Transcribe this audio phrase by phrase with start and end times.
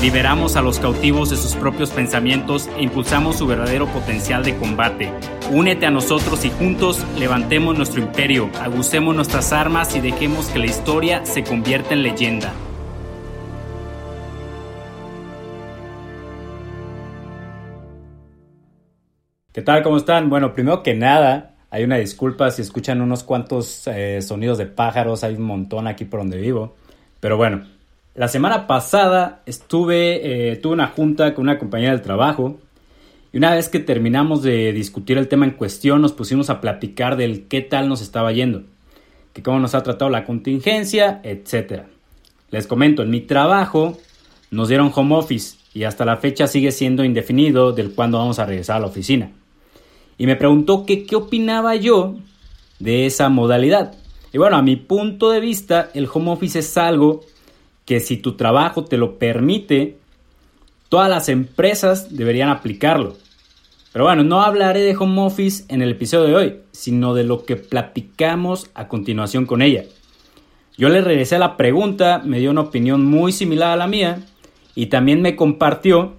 [0.00, 5.12] Liberamos a los cautivos de sus propios pensamientos e impulsamos su verdadero potencial de combate.
[5.50, 10.66] Únete a nosotros y juntos levantemos nuestro imperio, agucemos nuestras armas y dejemos que la
[10.66, 12.52] historia se convierta en leyenda.
[19.52, 19.82] ¿Qué tal?
[19.82, 20.30] ¿Cómo están?
[20.30, 25.24] Bueno, primero que nada, hay una disculpa si escuchan unos cuantos eh, sonidos de pájaros,
[25.24, 26.76] hay un montón aquí por donde vivo.
[27.18, 27.66] Pero bueno,
[28.18, 32.58] la semana pasada estuve, eh, tuve una junta con una compañera del trabajo
[33.32, 37.16] y una vez que terminamos de discutir el tema en cuestión nos pusimos a platicar
[37.16, 38.64] del qué tal nos estaba yendo,
[39.32, 41.82] que cómo nos ha tratado la contingencia, etc.
[42.50, 43.96] Les comento, en mi trabajo
[44.50, 48.46] nos dieron home office y hasta la fecha sigue siendo indefinido del cuándo vamos a
[48.46, 49.30] regresar a la oficina.
[50.18, 52.16] Y me preguntó que qué opinaba yo
[52.80, 53.94] de esa modalidad.
[54.32, 57.20] Y bueno, a mi punto de vista, el home office es algo
[57.88, 59.96] que si tu trabajo te lo permite,
[60.90, 63.16] todas las empresas deberían aplicarlo.
[63.94, 67.46] Pero bueno, no hablaré de home office en el episodio de hoy, sino de lo
[67.46, 69.84] que platicamos a continuación con ella.
[70.76, 74.20] Yo le regresé la pregunta, me dio una opinión muy similar a la mía
[74.74, 76.12] y también me compartió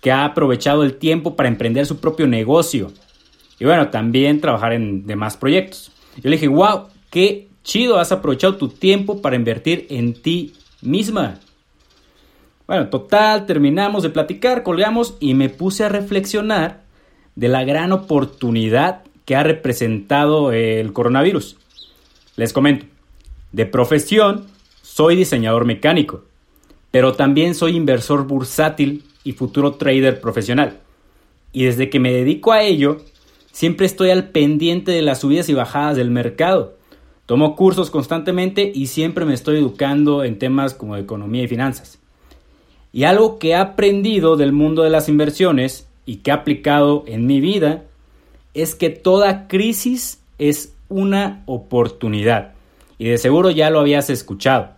[0.00, 2.90] que ha aprovechado el tiempo para emprender su propio negocio
[3.60, 5.92] y bueno, también trabajar en demás proyectos.
[6.16, 11.40] Yo le dije, wow, qué chido, has aprovechado tu tiempo para invertir en ti misma.
[12.66, 16.82] Bueno, total, terminamos de platicar, colgamos y me puse a reflexionar
[17.34, 21.56] de la gran oportunidad que ha representado el coronavirus.
[22.36, 22.86] Les comento,
[23.52, 24.46] de profesión
[24.82, 26.24] soy diseñador mecánico,
[26.90, 30.80] pero también soy inversor bursátil y futuro trader profesional.
[31.52, 33.02] Y desde que me dedico a ello,
[33.52, 36.76] siempre estoy al pendiente de las subidas y bajadas del mercado
[37.26, 41.98] Tomo cursos constantemente y siempre me estoy educando en temas como economía y finanzas.
[42.92, 47.26] Y algo que he aprendido del mundo de las inversiones y que he aplicado en
[47.26, 47.84] mi vida
[48.54, 52.52] es que toda crisis es una oportunidad.
[52.98, 54.70] Y de seguro ya lo habías escuchado.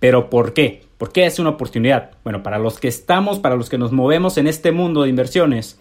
[0.00, 0.82] Pero ¿por qué?
[0.98, 2.12] ¿Por qué es una oportunidad?
[2.24, 5.78] Bueno, para los que estamos, para los que nos movemos en este mundo de inversiones,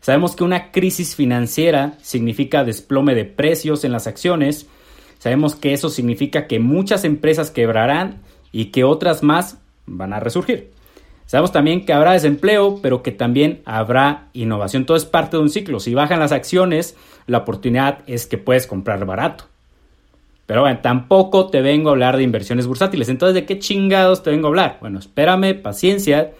[0.00, 4.66] sabemos que una crisis financiera significa desplome de precios en las acciones
[5.24, 8.20] Sabemos que eso significa que muchas empresas quebrarán
[8.52, 10.70] y que otras más van a resurgir.
[11.24, 14.84] Sabemos también que habrá desempleo, pero que también habrá innovación.
[14.84, 15.80] Todo es parte de un ciclo.
[15.80, 16.94] Si bajan las acciones,
[17.26, 19.44] la oportunidad es que puedes comprar barato.
[20.44, 23.08] Pero bueno, tampoco te vengo a hablar de inversiones bursátiles.
[23.08, 24.76] Entonces, ¿de qué chingados te vengo a hablar?
[24.82, 26.32] Bueno, espérame, paciencia,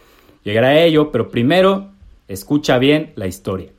[0.43, 1.87] llegará a ello, pero primero
[2.27, 3.69] escucha bien la historia.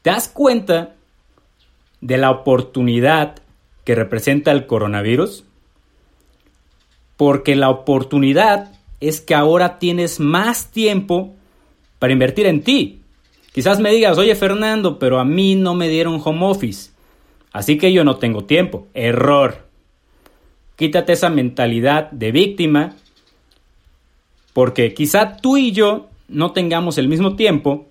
[0.00, 0.94] ¿Te das cuenta
[2.00, 3.42] de la oportunidad
[3.88, 5.44] que representa el coronavirus?
[7.16, 11.34] Porque la oportunidad es que ahora tienes más tiempo
[11.98, 13.00] para invertir en ti.
[13.50, 16.90] Quizás me digas, oye Fernando, pero a mí no me dieron home office,
[17.50, 18.88] así que yo no tengo tiempo.
[18.92, 19.66] Error.
[20.76, 22.94] Quítate esa mentalidad de víctima,
[24.52, 27.86] porque quizá tú y yo no tengamos el mismo tiempo,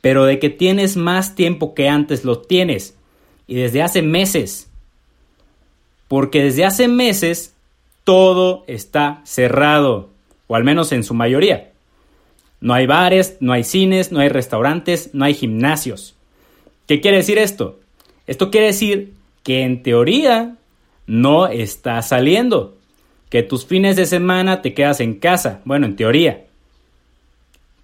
[0.00, 2.96] pero de que tienes más tiempo que antes lo tienes,
[3.48, 4.67] y desde hace meses.
[6.08, 7.54] Porque desde hace meses
[8.04, 10.08] todo está cerrado,
[10.46, 11.72] o al menos en su mayoría.
[12.60, 16.16] No hay bares, no hay cines, no hay restaurantes, no hay gimnasios.
[16.86, 17.78] ¿Qué quiere decir esto?
[18.26, 20.56] Esto quiere decir que en teoría
[21.06, 22.76] no está saliendo,
[23.28, 26.46] que tus fines de semana te quedas en casa, bueno, en teoría.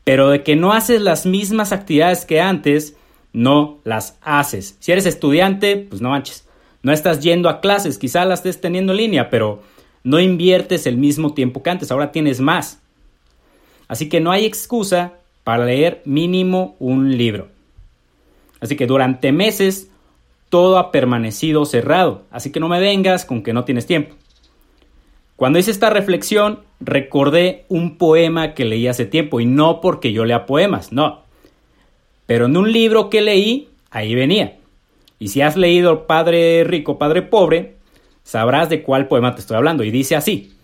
[0.05, 2.97] Pero de que no haces las mismas actividades que antes,
[3.33, 4.77] no las haces.
[4.81, 6.47] Si eres estudiante, pues no manches
[6.85, 9.63] no estás yendo a clases, quizá las estés teniendo en línea, pero
[10.05, 12.79] no inviertes el mismo tiempo que antes, ahora tienes más.
[13.89, 15.15] Así que no hay excusa
[15.45, 17.49] para leer mínimo un libro.
[18.61, 19.91] Así que durante meses
[20.51, 24.15] todo ha permanecido cerrado, así que no me vengas con que no tienes tiempo.
[25.37, 30.27] Cuando hice esta reflexión, recordé un poema que leí hace tiempo, y no porque yo
[30.27, 31.23] lea poemas, no.
[32.27, 34.59] Pero en un libro que leí, ahí venía.
[35.19, 37.77] Y si has leído Padre Rico, Padre Pobre,
[38.23, 39.85] sabrás de cuál poema te estoy hablando.
[39.85, 40.55] Y dice así.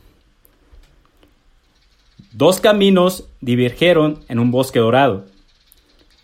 [2.32, 5.26] Dos caminos divergieron en un bosque dorado,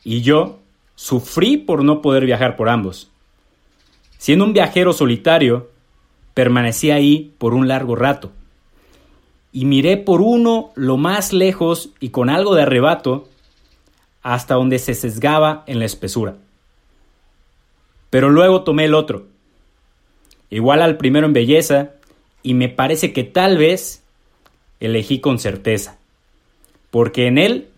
[0.05, 0.61] y yo
[0.95, 3.11] sufrí por no poder viajar por ambos.
[4.17, 5.69] Siendo un viajero solitario,
[6.33, 8.31] permanecí ahí por un largo rato.
[9.53, 13.29] Y miré por uno lo más lejos y con algo de arrebato
[14.23, 16.37] hasta donde se sesgaba en la espesura.
[18.17, 19.27] Pero luego tomé el otro,
[20.49, 21.91] igual al primero en belleza,
[22.43, 24.05] y me parece que tal vez
[24.81, 25.99] elegí con certeza,
[26.91, 27.69] porque en él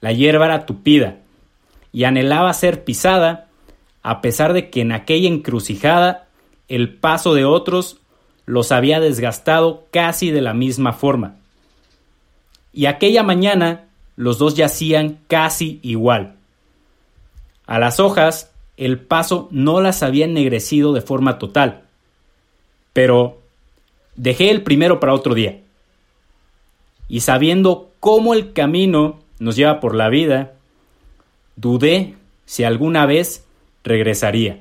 [0.00, 1.16] la hierba era tupida
[1.92, 3.48] y anhelaba ser pisada,
[4.04, 6.28] a pesar de que en aquella encrucijada
[6.68, 7.98] el paso de otros
[8.44, 11.38] los había desgastado casi de la misma forma.
[12.72, 16.36] Y aquella mañana los dos yacían casi igual.
[17.66, 21.84] A las hojas el paso no las había ennegrecido de forma total,
[22.92, 23.40] pero
[24.14, 25.60] dejé el primero para otro día.
[27.08, 30.54] Y sabiendo cómo el camino nos lleva por la vida,
[31.56, 32.14] dudé
[32.44, 33.44] si alguna vez
[33.84, 34.60] regresaría.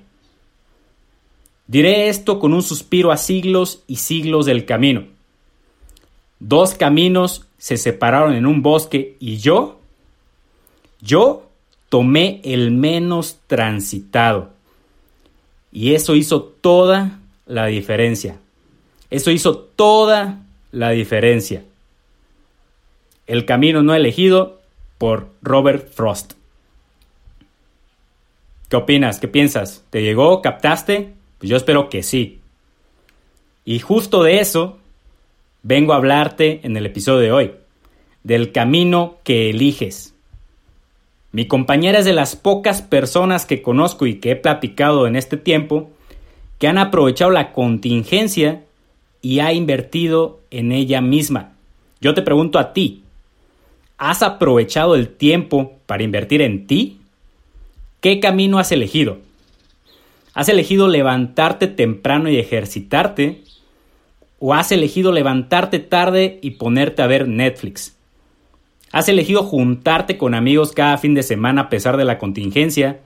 [1.68, 5.06] Diré esto con un suspiro a siglos y siglos del camino.
[6.40, 9.80] Dos caminos se separaron en un bosque y yo,
[11.02, 11.45] yo
[11.96, 14.50] tomé el menos transitado.
[15.72, 18.38] Y eso hizo toda la diferencia.
[19.10, 20.42] Eso hizo toda
[20.74, 21.64] la diferencia.
[23.28, 24.60] El camino no elegido
[24.98, 26.34] por Robert Frost.
[28.68, 29.22] ¿Qué opinas?
[29.22, 29.86] ¿Qué piensas?
[29.90, 30.42] ¿Te llegó?
[30.42, 31.14] ¿Captaste?
[31.38, 32.42] Pues yo espero que sí.
[33.64, 34.80] Y justo de eso
[35.64, 37.52] vengo a hablarte en el episodio de hoy,
[38.24, 40.15] del camino que eliges.
[41.36, 45.36] Mi compañera es de las pocas personas que conozco y que he platicado en este
[45.36, 45.92] tiempo
[46.60, 48.64] que han aprovechado la contingencia
[49.22, 51.52] y ha invertido en ella misma.
[52.00, 53.04] Yo te pregunto a ti,
[53.98, 57.02] ¿has aprovechado el tiempo para invertir en ti?
[58.00, 59.18] ¿Qué camino has elegido?
[60.34, 63.42] ¿Has elegido levantarte temprano y ejercitarte?
[64.40, 67.94] ¿O has elegido levantarte tarde y ponerte a ver Netflix?
[68.96, 73.02] ¿Has elegido juntarte con amigos cada fin de semana a pesar de la contingencia?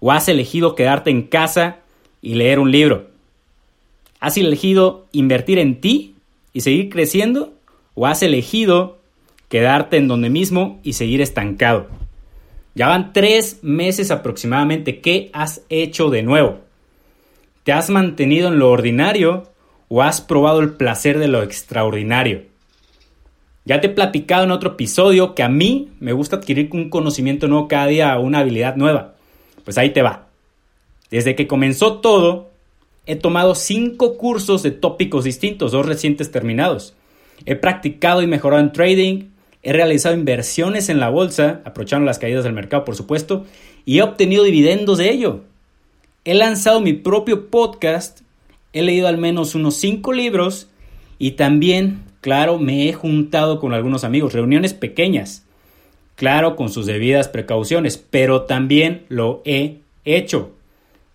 [0.00, 1.80] ¿O has elegido quedarte en casa
[2.22, 3.08] y leer un libro?
[4.18, 6.14] ¿Has elegido invertir en ti
[6.54, 7.52] y seguir creciendo?
[7.92, 8.96] ¿O has elegido
[9.50, 11.88] quedarte en donde mismo y seguir estancado?
[12.74, 15.02] Ya van tres meses aproximadamente.
[15.02, 16.60] ¿Qué has hecho de nuevo?
[17.62, 19.50] ¿Te has mantenido en lo ordinario
[19.88, 22.55] o has probado el placer de lo extraordinario?
[23.66, 27.48] Ya te he platicado en otro episodio que a mí me gusta adquirir un conocimiento
[27.48, 29.14] nuevo cada día, una habilidad nueva.
[29.64, 30.28] Pues ahí te va.
[31.10, 32.52] Desde que comenzó todo,
[33.06, 36.94] he tomado cinco cursos de tópicos distintos, dos recientes terminados.
[37.44, 39.30] He practicado y mejorado en trading,
[39.64, 43.46] he realizado inversiones en la bolsa, aprovechando las caídas del mercado, por supuesto,
[43.84, 45.40] y he obtenido dividendos de ello.
[46.24, 48.20] He lanzado mi propio podcast,
[48.72, 50.68] he leído al menos unos cinco libros
[51.18, 55.44] y también Claro, me he juntado con algunos amigos, reuniones pequeñas,
[56.16, 60.50] claro, con sus debidas precauciones, pero también lo he hecho.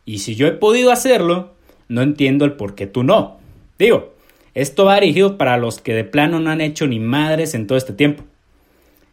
[0.06, 1.52] Y si yo he podido hacerlo,
[1.90, 3.40] no entiendo el por qué tú no.
[3.78, 4.14] Digo,
[4.54, 7.78] esto va dirigido para los que de plano no han hecho ni madres en todo
[7.78, 8.24] este tiempo.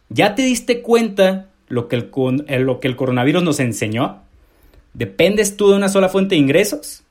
[0.07, 2.11] ¿Ya te diste cuenta lo que el,
[2.47, 4.21] eh, lo que el coronavirus nos enseñó?
[4.93, 7.03] ¿Dependes tú de una sola fuente de ingresos?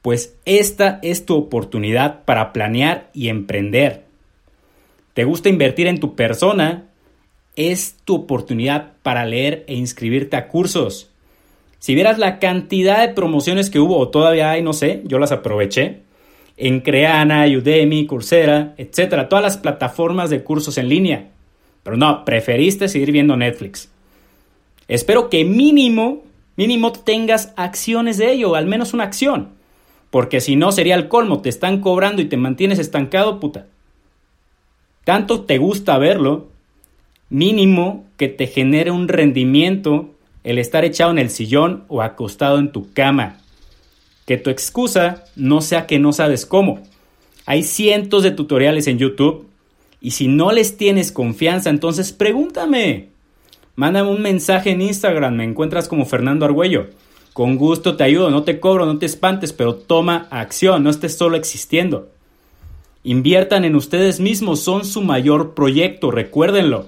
[0.00, 4.11] Pues esta es tu oportunidad para planear y emprender
[5.14, 6.84] te gusta invertir en tu persona,
[7.54, 11.10] es tu oportunidad para leer e inscribirte a cursos.
[11.78, 15.32] Si vieras la cantidad de promociones que hubo o todavía hay, no sé, yo las
[15.32, 16.00] aproveché
[16.56, 21.30] en Creana, Udemy, Coursera, etcétera, todas las plataformas de cursos en línea.
[21.82, 23.90] Pero no, preferiste seguir viendo Netflix.
[24.86, 26.22] Espero que mínimo,
[26.56, 29.48] mínimo tengas acciones de ello, al menos una acción.
[30.10, 33.66] Porque si no sería el colmo, te están cobrando y te mantienes estancado, puta
[35.04, 36.48] tanto te gusta verlo,
[37.30, 40.10] mínimo que te genere un rendimiento
[40.44, 43.38] el estar echado en el sillón o acostado en tu cama.
[44.26, 46.82] Que tu excusa no sea que no sabes cómo.
[47.46, 49.46] Hay cientos de tutoriales en YouTube
[50.00, 53.08] y si no les tienes confianza, entonces pregúntame.
[53.74, 56.88] Mándame un mensaje en Instagram, me encuentras como Fernando Argüello.
[57.32, 61.16] Con gusto te ayudo, no te cobro, no te espantes, pero toma acción, no estés
[61.16, 62.11] solo existiendo.
[63.04, 66.86] Inviertan en ustedes mismos, son su mayor proyecto, recuérdenlo.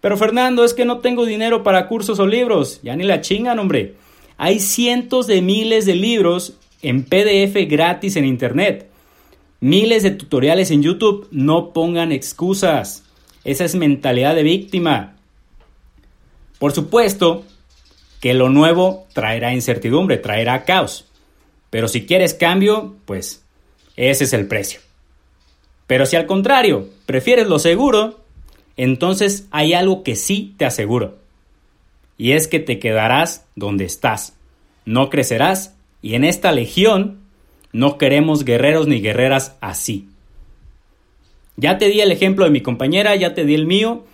[0.00, 2.80] Pero Fernando, es que no tengo dinero para cursos o libros.
[2.82, 3.94] Ya ni la chingan, hombre.
[4.36, 8.88] Hay cientos de miles de libros en PDF gratis en Internet.
[9.60, 11.26] Miles de tutoriales en YouTube.
[11.32, 13.02] No pongan excusas.
[13.42, 15.16] Esa es mentalidad de víctima.
[16.60, 17.44] Por supuesto,
[18.20, 21.06] que lo nuevo traerá incertidumbre, traerá caos.
[21.70, 23.44] Pero si quieres cambio, pues
[23.96, 24.80] ese es el precio.
[25.88, 28.20] Pero si al contrario, prefieres lo seguro,
[28.76, 31.16] entonces hay algo que sí te aseguro.
[32.16, 34.34] Y es que te quedarás donde estás.
[34.84, 37.18] No crecerás y en esta legión
[37.72, 40.08] no queremos guerreros ni guerreras así.
[41.56, 44.04] Ya te di el ejemplo de mi compañera, ya te di el mío.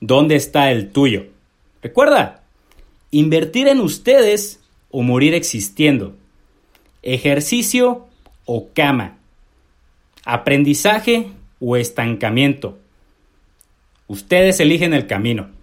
[0.00, 1.26] ¿Dónde está el tuyo?
[1.82, 2.44] Recuerda,
[3.10, 6.14] invertir en ustedes o morir existiendo.
[7.02, 8.06] Ejercicio
[8.44, 9.18] o cama.
[10.26, 11.28] Aprendizaje
[11.60, 12.76] o estancamiento.
[14.08, 15.55] Ustedes eligen el camino.